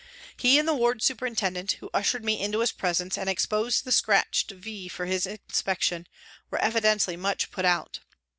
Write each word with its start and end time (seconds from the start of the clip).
He 0.35 0.57
and 0.57 0.67
the 0.67 0.73
ward 0.73 1.03
superintendent, 1.03 1.73
who 1.73 1.91
ushered 1.93 2.25
me 2.25 2.41
into 2.41 2.61
his 2.61 2.71
presence 2.71 3.19
and 3.19 3.29
exposed 3.29 3.83
the 3.83 3.91
scratched" 3.91 4.49
V" 4.49 4.87
for 4.87 5.05
his 5.05 5.27
inspection, 5.27 6.07
were 6.49 6.57
evidently 6.57 7.15
much 7.15 7.51
put 7.51 7.65
out. 7.65 7.99